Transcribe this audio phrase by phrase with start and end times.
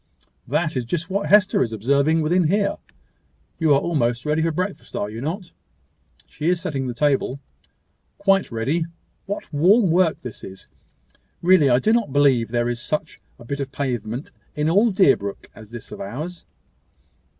[0.47, 2.77] "That is just what Hester is observing within here.
[3.59, 5.51] You are almost ready for breakfast, are you not?
[6.27, 7.39] She is setting the table."
[8.17, 8.85] "Quite ready.
[9.27, 10.67] What warm work this is!
[11.43, 15.51] Really I do not believe there is such a bit of pavement in all Deerbrook
[15.53, 16.45] as this of ours."